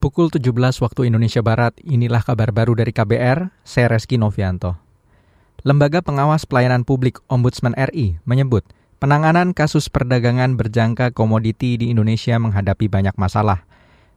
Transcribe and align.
Pukul 0.00 0.32
17 0.32 0.56
waktu 0.80 1.12
Indonesia 1.12 1.44
Barat, 1.44 1.76
inilah 1.84 2.24
kabar 2.24 2.56
baru 2.56 2.72
dari 2.72 2.88
KBR, 2.88 3.52
saya 3.68 3.92
Reski 3.92 4.16
Novianto. 4.16 4.80
Lembaga 5.60 6.00
Pengawas 6.00 6.48
Pelayanan 6.48 6.88
Publik 6.88 7.20
Ombudsman 7.28 7.76
RI 7.76 8.16
menyebut 8.24 8.64
penanganan 8.96 9.52
kasus 9.52 9.92
perdagangan 9.92 10.56
berjangka 10.56 11.12
komoditi 11.12 11.76
di 11.76 11.92
Indonesia 11.92 12.40
menghadapi 12.40 12.88
banyak 12.88 13.12
masalah. 13.20 13.68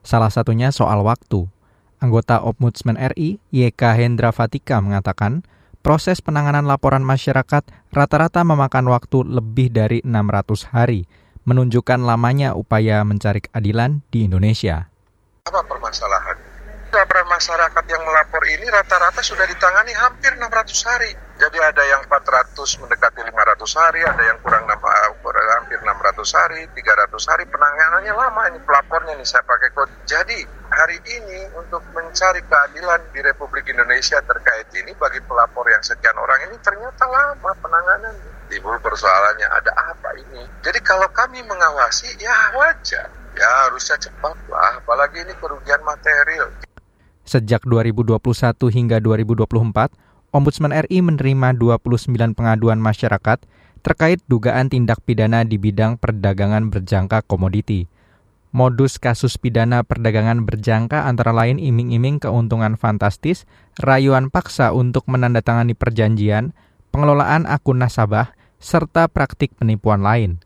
Salah 0.08 0.32
satunya 0.32 0.72
soal 0.72 1.04
waktu. 1.04 1.52
Anggota 2.00 2.40
Ombudsman 2.40 2.96
RI, 2.96 3.44
YK 3.52 3.84
Hendra 4.00 4.32
Fatika 4.32 4.80
mengatakan, 4.80 5.44
proses 5.84 6.24
penanganan 6.24 6.64
laporan 6.64 7.04
masyarakat 7.04 7.92
rata-rata 7.92 8.40
memakan 8.48 8.88
waktu 8.88 9.28
lebih 9.28 9.68
dari 9.76 10.00
600 10.08 10.64
hari, 10.72 11.12
menunjukkan 11.44 12.00
lamanya 12.00 12.56
upaya 12.56 13.04
mencari 13.04 13.44
keadilan 13.44 14.00
di 14.16 14.32
Indonesia. 14.32 14.93
Apa 15.44 15.60
permasalahan? 15.68 16.40
Laporan 16.96 17.28
masyarakat 17.28 17.86
yang 17.92 18.00
melapor 18.08 18.48
ini 18.48 18.64
rata-rata 18.72 19.20
sudah 19.20 19.44
ditangani 19.44 19.92
hampir 19.92 20.32
600 20.40 20.88
hari. 20.88 21.12
Jadi 21.36 21.60
ada 21.60 21.84
yang 21.84 22.00
400 22.08 22.56
mendekati 22.80 23.28
500 23.28 23.76
hari, 23.76 24.08
ada 24.08 24.24
yang 24.24 24.40
kurang 24.40 24.64
hampir 25.60 25.84
600 25.84 26.40
hari, 26.40 26.64
300 26.72 27.28
hari. 27.28 27.44
Penanganannya 27.52 28.14
lama 28.16 28.42
ini 28.56 28.60
pelapornya 28.64 29.20
nih 29.20 29.28
saya 29.28 29.44
pakai 29.44 29.70
kode. 29.76 29.92
Jadi 30.08 30.48
hari 30.72 30.98
ini 31.12 31.52
untuk 31.60 31.84
mencari 31.92 32.40
keadilan 32.48 33.04
di 33.12 33.20
Republik 33.20 33.68
Indonesia 33.68 34.24
terkait 34.24 34.72
ini 34.80 34.96
bagi 34.96 35.20
pelapor 35.28 35.68
yang 35.68 35.84
sekian 35.84 36.16
orang 36.16 36.48
ini 36.48 36.56
ternyata 36.64 37.04
lama 37.04 37.52
penanganan. 37.60 38.16
Timbul 38.48 38.80
persoalannya 38.80 39.48
ada 39.52 39.72
apa 39.92 40.10
ini? 40.24 40.48
Jadi 40.64 40.80
kalau 40.88 41.12
kami 41.12 41.44
mengawasi 41.44 42.16
ya 42.16 42.56
wajar 42.56 43.23
Ya 43.34 43.50
harusnya 43.68 43.98
cepat 43.98 44.38
lah, 44.50 44.82
apalagi 44.82 45.26
ini 45.26 45.34
kerugian 45.42 45.82
material. 45.82 46.54
Sejak 47.24 47.66
2021 47.66 48.20
hingga 48.70 48.98
2024, 49.00 49.94
Ombudsman 50.34 50.74
RI 50.74 51.06
menerima 51.06 51.54
29 51.58 52.10
pengaduan 52.34 52.82
masyarakat 52.82 53.46
terkait 53.86 54.18
dugaan 54.26 54.72
tindak 54.72 54.98
pidana 55.06 55.46
di 55.46 55.62
bidang 55.62 56.02
perdagangan 56.02 56.74
berjangka 56.74 57.22
komoditi. 57.22 57.86
Modus 58.54 59.02
kasus 59.02 59.38
pidana 59.42 59.82
perdagangan 59.82 60.46
berjangka 60.46 61.10
antara 61.10 61.34
lain 61.34 61.58
iming-iming 61.58 62.22
keuntungan 62.22 62.78
fantastis, 62.78 63.50
rayuan 63.82 64.30
paksa 64.30 64.74
untuk 64.74 65.10
menandatangani 65.10 65.74
perjanjian, 65.74 66.54
pengelolaan 66.94 67.50
akun 67.50 67.82
nasabah, 67.82 68.38
serta 68.62 69.10
praktik 69.10 69.58
penipuan 69.58 70.06
lain. 70.06 70.38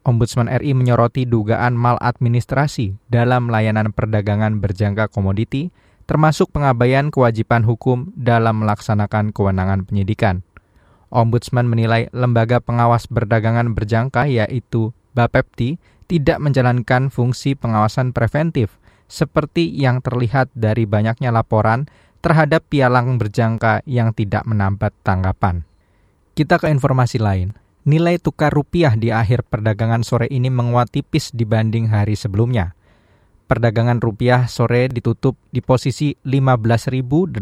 Ombudsman 0.00 0.48
RI 0.48 0.72
menyoroti 0.72 1.28
dugaan 1.28 1.76
maladministrasi 1.76 2.96
dalam 3.12 3.52
layanan 3.52 3.92
perdagangan 3.92 4.56
berjangka 4.56 5.12
komoditi, 5.12 5.68
termasuk 6.08 6.48
pengabaian 6.56 7.12
kewajiban 7.12 7.68
hukum 7.68 8.08
dalam 8.16 8.64
melaksanakan 8.64 9.36
kewenangan 9.36 9.84
penyidikan. 9.84 10.40
Ombudsman 11.12 11.68
menilai 11.68 12.08
lembaga 12.16 12.64
pengawas 12.64 13.04
perdagangan 13.10 13.76
berjangka 13.76 14.24
yaitu 14.30 14.96
Bapepti 15.12 15.76
tidak 16.08 16.38
menjalankan 16.40 17.10
fungsi 17.12 17.58
pengawasan 17.58 18.14
preventif 18.14 18.80
seperti 19.10 19.68
yang 19.74 20.00
terlihat 20.00 20.48
dari 20.54 20.86
banyaknya 20.86 21.34
laporan 21.34 21.90
terhadap 22.22 22.62
pialang 22.70 23.18
berjangka 23.18 23.82
yang 23.84 24.14
tidak 24.14 24.46
menambat 24.46 24.94
tanggapan. 25.02 25.66
Kita 26.38 26.62
ke 26.62 26.70
informasi 26.70 27.18
lain 27.18 27.52
nilai 27.88 28.20
tukar 28.20 28.52
rupiah 28.52 28.92
di 28.92 29.08
akhir 29.08 29.48
perdagangan 29.48 30.04
sore 30.04 30.28
ini 30.28 30.52
menguat 30.52 30.92
tipis 30.92 31.32
dibanding 31.32 31.88
hari 31.88 32.16
sebelumnya. 32.16 32.76
Perdagangan 33.50 33.98
rupiah 33.98 34.46
sore 34.46 34.86
ditutup 34.86 35.34
di 35.50 35.58
posisi 35.58 36.14
15.825 36.22 37.34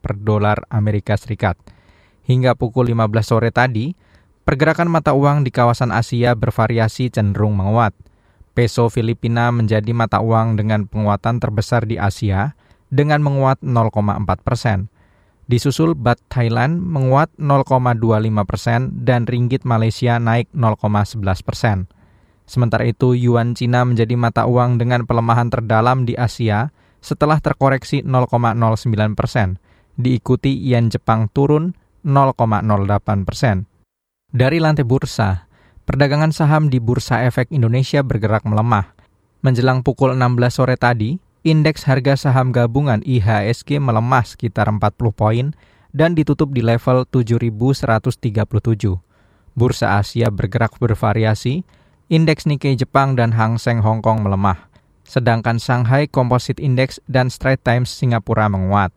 per 0.00 0.14
dolar 0.16 0.64
Amerika 0.72 1.20
Serikat. 1.20 1.60
Hingga 2.24 2.56
pukul 2.56 2.88
15 2.88 3.20
sore 3.20 3.52
tadi, 3.52 3.92
pergerakan 4.48 4.88
mata 4.88 5.12
uang 5.12 5.44
di 5.44 5.52
kawasan 5.52 5.92
Asia 5.92 6.32
bervariasi 6.32 7.12
cenderung 7.12 7.60
menguat. 7.60 7.92
Peso 8.56 8.88
Filipina 8.88 9.52
menjadi 9.52 9.92
mata 9.92 10.24
uang 10.24 10.56
dengan 10.56 10.88
penguatan 10.88 11.42
terbesar 11.42 11.84
di 11.84 12.00
Asia 12.00 12.56
dengan 12.88 13.20
menguat 13.20 13.60
0,4 13.60 13.90
persen. 14.40 14.88
Disusul 15.44 15.92
Bat 15.92 16.24
Thailand 16.32 16.80
menguat 16.80 17.28
0,25 17.36 18.00
persen 18.48 18.80
dan 19.04 19.28
Ringgit 19.28 19.68
Malaysia 19.68 20.16
naik 20.16 20.48
0,11 20.56 21.20
persen. 21.44 21.84
Sementara 22.48 22.84
itu, 22.88 23.12
Yuan 23.12 23.52
Cina 23.52 23.84
menjadi 23.84 24.16
mata 24.16 24.48
uang 24.48 24.80
dengan 24.80 25.04
pelemahan 25.04 25.52
terdalam 25.52 26.08
di 26.08 26.16
Asia 26.16 26.72
setelah 27.04 27.40
terkoreksi 27.40 28.00
0,09 28.00 29.12
persen, 29.12 29.60
diikuti 30.00 30.56
Yen 30.64 30.88
Jepang 30.88 31.28
turun 31.28 31.76
0,08 32.04 33.28
persen. 33.28 33.68
Dari 34.32 34.60
lantai 34.60 34.84
bursa, 34.88 35.48
perdagangan 35.84 36.32
saham 36.32 36.72
di 36.72 36.80
Bursa 36.80 37.24
Efek 37.28 37.52
Indonesia 37.52 38.00
bergerak 38.00 38.48
melemah. 38.48 38.96
Menjelang 39.44 39.84
pukul 39.84 40.16
16 40.16 40.56
sore 40.56 40.76
tadi, 40.80 41.20
indeks 41.44 41.84
harga 41.84 42.16
saham 42.16 42.56
gabungan 42.56 43.04
IHSG 43.04 43.76
melemah 43.76 44.24
sekitar 44.24 44.64
40 44.72 44.80
poin 45.12 45.52
dan 45.92 46.16
ditutup 46.16 46.50
di 46.56 46.64
level 46.64 47.04
7.137. 47.06 47.84
Bursa 49.54 50.00
Asia 50.00 50.32
bergerak 50.32 50.80
bervariasi, 50.80 51.62
indeks 52.10 52.48
Nikkei 52.48 52.74
Jepang 52.74 53.14
dan 53.14 53.36
Hang 53.36 53.60
Seng 53.60 53.84
Hong 53.84 54.02
Kong 54.02 54.24
melemah, 54.26 54.72
sedangkan 55.06 55.62
Shanghai 55.62 56.10
Composite 56.10 56.58
Index 56.58 56.98
dan 57.06 57.30
Straits 57.30 57.62
Times 57.62 57.92
Singapura 57.92 58.50
menguat. 58.50 58.90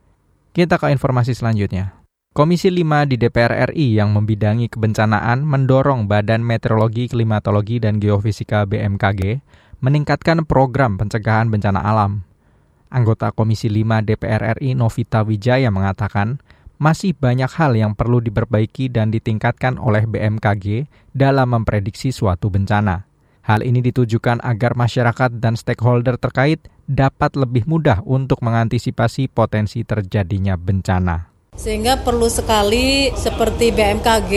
Kita 0.56 0.82
ke 0.82 0.90
informasi 0.90 1.38
selanjutnya. 1.38 1.94
Komisi 2.34 2.70
5 2.70 3.10
di 3.12 3.18
DPR 3.20 3.74
RI 3.74 3.98
yang 3.98 4.14
membidangi 4.14 4.72
kebencanaan 4.72 5.44
mendorong 5.46 6.06
Badan 6.06 6.46
Meteorologi, 6.46 7.10
Klimatologi, 7.10 7.82
dan 7.82 8.02
Geofisika 8.02 8.66
BMKG 8.66 9.42
meningkatkan 9.82 10.46
program 10.46 10.98
pencegahan 10.98 11.50
bencana 11.54 11.82
alam. 11.82 12.26
Anggota 12.88 13.36
Komisi 13.36 13.68
5 13.68 14.04
DPR 14.04 14.58
RI 14.60 14.74
Novita 14.74 15.24
Wijaya 15.24 15.68
mengatakan, 15.70 16.40
masih 16.78 17.18
banyak 17.18 17.50
hal 17.58 17.74
yang 17.74 17.98
perlu 17.98 18.22
diperbaiki 18.22 18.94
dan 18.94 19.10
ditingkatkan 19.10 19.82
oleh 19.82 20.06
BMKG 20.06 20.86
dalam 21.12 21.50
memprediksi 21.54 22.14
suatu 22.14 22.54
bencana. 22.54 23.10
Hal 23.48 23.64
ini 23.64 23.80
ditujukan 23.80 24.44
agar 24.44 24.76
masyarakat 24.76 25.40
dan 25.40 25.56
stakeholder 25.56 26.20
terkait 26.20 26.68
dapat 26.84 27.36
lebih 27.40 27.64
mudah 27.64 28.04
untuk 28.04 28.44
mengantisipasi 28.44 29.32
potensi 29.32 29.88
terjadinya 29.88 30.60
bencana. 30.60 31.37
Sehingga 31.58 32.06
perlu 32.06 32.30
sekali 32.30 33.10
seperti 33.18 33.74
BMKG 33.74 34.34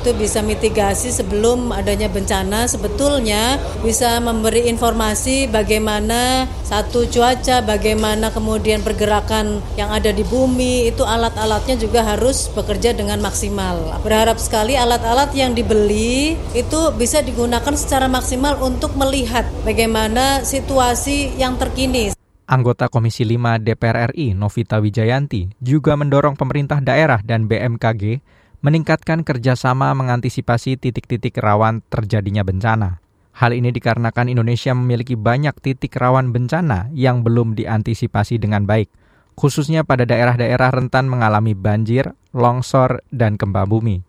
itu 0.00 0.10
bisa 0.16 0.40
mitigasi 0.40 1.12
sebelum 1.12 1.68
adanya 1.68 2.08
bencana 2.08 2.64
sebetulnya 2.64 3.60
bisa 3.84 4.16
memberi 4.24 4.72
informasi 4.72 5.52
bagaimana 5.52 6.48
satu 6.64 7.04
cuaca, 7.12 7.60
bagaimana 7.60 8.32
kemudian 8.32 8.80
pergerakan 8.80 9.60
yang 9.76 9.92
ada 9.92 10.16
di 10.16 10.24
bumi 10.24 10.88
itu 10.88 11.04
alat-alatnya 11.04 11.76
juga 11.76 12.00
harus 12.08 12.48
bekerja 12.48 12.96
dengan 12.96 13.20
maksimal. 13.20 14.00
Berharap 14.00 14.40
sekali 14.40 14.72
alat-alat 14.72 15.36
yang 15.36 15.52
dibeli 15.52 16.40
itu 16.56 16.80
bisa 16.96 17.20
digunakan 17.20 17.76
secara 17.76 18.08
maksimal 18.08 18.56
untuk 18.64 18.96
melihat 18.96 19.44
bagaimana 19.68 20.40
situasi 20.40 21.36
yang 21.36 21.60
terkini. 21.60 22.21
Anggota 22.52 22.92
Komisi 22.92 23.24
5 23.24 23.64
DPR 23.64 24.12
RI 24.12 24.36
Novita 24.36 24.76
Wijayanti 24.76 25.56
juga 25.64 25.96
mendorong 25.96 26.36
pemerintah 26.36 26.84
daerah 26.84 27.24
dan 27.24 27.48
BMKG 27.48 28.20
meningkatkan 28.60 29.24
kerjasama 29.24 29.88
mengantisipasi 29.96 30.76
titik-titik 30.76 31.40
rawan 31.40 31.80
terjadinya 31.88 32.44
bencana. 32.44 33.00
Hal 33.32 33.56
ini 33.56 33.72
dikarenakan 33.72 34.28
Indonesia 34.28 34.76
memiliki 34.76 35.16
banyak 35.16 35.56
titik 35.64 35.96
rawan 35.96 36.28
bencana 36.36 36.92
yang 36.92 37.24
belum 37.24 37.56
diantisipasi 37.56 38.36
dengan 38.36 38.68
baik, 38.68 38.92
khususnya 39.32 39.80
pada 39.80 40.04
daerah-daerah 40.04 40.76
rentan 40.76 41.08
mengalami 41.08 41.56
banjir, 41.56 42.12
longsor, 42.36 43.00
dan 43.08 43.40
gempa 43.40 43.64
bumi. 43.64 44.04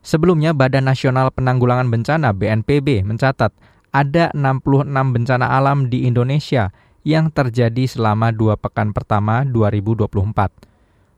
Sebelumnya, 0.00 0.56
Badan 0.56 0.88
Nasional 0.88 1.28
Penanggulangan 1.36 1.92
Bencana 1.92 2.32
BNPB 2.32 3.04
mencatat 3.04 3.52
ada 3.92 4.32
66 4.32 4.88
bencana 4.88 5.52
alam 5.52 5.92
di 5.92 6.08
Indonesia 6.08 6.72
yang 7.08 7.32
terjadi 7.32 7.88
selama 7.88 8.28
dua 8.36 8.60
pekan 8.60 8.92
pertama 8.92 9.40
2024. 9.48 10.68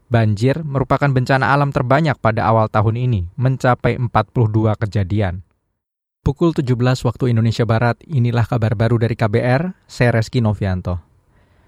Banjir 0.06 0.62
merupakan 0.62 1.10
bencana 1.10 1.50
alam 1.50 1.74
terbanyak 1.74 2.14
pada 2.22 2.46
awal 2.46 2.70
tahun 2.70 2.94
ini, 2.94 3.26
mencapai 3.34 3.98
42 3.98 4.78
kejadian. 4.78 5.42
Pukul 6.22 6.54
17 6.54 6.78
waktu 7.02 7.34
Indonesia 7.34 7.66
Barat, 7.66 7.98
inilah 8.06 8.46
kabar 8.46 8.78
baru 8.78 9.02
dari 9.02 9.18
KBR, 9.18 9.74
saya 9.90 10.14
Reski 10.14 10.38
Novianto. 10.38 11.09